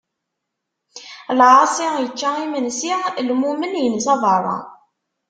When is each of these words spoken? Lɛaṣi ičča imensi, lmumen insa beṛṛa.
Lɛaṣi 1.39 1.85
ičča 2.05 2.29
imensi, 2.45 2.91
lmumen 3.27 3.73
insa 3.85 4.15
beṛṛa. 4.21 4.57